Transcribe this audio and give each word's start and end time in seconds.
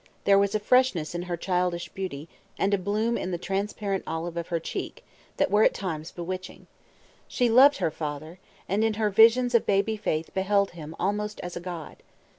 There 0.23 0.39
was 0.39 0.55
a 0.55 0.59
freshness 0.59 1.13
in 1.13 1.21
her 1.29 1.37
childish 1.37 1.89
beauty, 1.89 2.27
and 2.57 2.73
a 2.73 2.79
bloom 2.79 3.19
in 3.19 3.29
the 3.29 3.37
transparent 3.37 4.03
olive 4.07 4.35
of 4.35 4.47
her 4.47 4.59
cheek, 4.59 5.05
that 5.37 5.51
were 5.51 5.63
at 5.63 5.75
times 5.75 6.09
bewitching. 6.09 6.65
She 7.27 7.51
loved 7.51 7.77
her 7.77 7.91
father, 7.91 8.39
and 8.67 8.83
in 8.83 8.95
her 8.95 9.11
visions 9.11 9.53
of 9.53 9.67
baby 9.67 9.95
faith 9.97 10.33
beheld 10.33 10.71
him 10.71 10.95
almost 10.97 11.39
as 11.41 11.55
a 11.55 11.59
god. 11.61 11.97